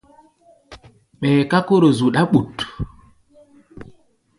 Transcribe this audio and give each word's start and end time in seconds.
Ɓɛɛ 1.19 1.41
ká 1.51 1.59
kóro 1.67 1.89
zuɗa 1.97 2.21
bút. 2.31 2.57